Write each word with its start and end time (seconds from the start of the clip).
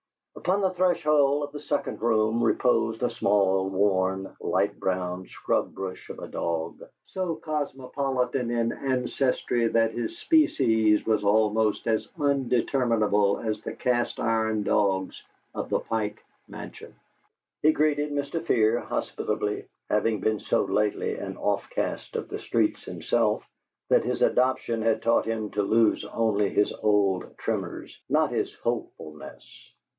Upon 0.35 0.61
the 0.61 0.71
threshold 0.71 1.43
of 1.43 1.51
the 1.51 1.59
second 1.59 2.01
room 2.01 2.41
reposed 2.43 3.03
a 3.03 3.11
small, 3.11 3.69
worn, 3.69 4.35
light 4.39 4.79
brown 4.79 5.27
scrub 5.27 5.75
brush 5.75 6.09
of 6.09 6.17
a 6.17 6.27
dog, 6.27 6.81
so 7.05 7.35
cosmopolitan 7.35 8.49
in 8.49 8.71
ancestry 8.71 9.67
that 9.67 9.91
his 9.93 10.17
species 10.17 11.05
was 11.05 11.23
almost 11.23 11.85
as 11.85 12.07
undeterminable 12.17 13.39
as 13.47 13.61
the 13.61 13.73
cast 13.73 14.19
iron 14.19 14.63
dogs 14.63 15.23
of 15.53 15.69
the 15.69 15.77
Pike 15.79 16.23
Mansion. 16.47 16.95
He 17.61 17.71
greeted 17.71 18.11
Mr. 18.11 18.43
Fear 18.43 18.79
hospitably, 18.79 19.67
having 19.91 20.19
been 20.21 20.39
so 20.39 20.63
lately 20.63 21.15
an 21.17 21.35
offcast 21.35 22.15
of 22.15 22.29
the 22.29 22.39
streets 22.39 22.83
himself 22.85 23.47
that 23.89 24.03
his 24.05 24.23
adoption 24.23 24.81
had 24.81 25.03
taught 25.03 25.25
him 25.25 25.51
to 25.51 25.61
lose 25.61 26.03
only 26.05 26.49
his 26.49 26.73
old 26.81 27.37
tremors, 27.37 28.01
not 28.09 28.31
his 28.31 28.51
hopefulness. 28.55 29.45